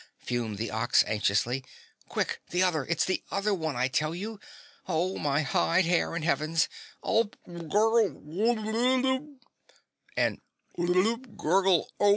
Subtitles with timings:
[0.17, 1.63] fumed the Ox anxiously.
[2.09, 4.39] "Quick, the other it's the other one, I tell you!
[4.87, 6.67] Oh, my hide, hair, and Heavens!
[7.03, 7.37] Ulp!
[7.45, 9.37] Gurgle Ooooop!"
[10.17, 10.41] And
[10.75, 12.09] "Oooop gurgle ULP!"